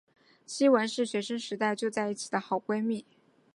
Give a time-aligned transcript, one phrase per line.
[0.47, 3.05] 希汶是学生时代就在一起的好闺蜜。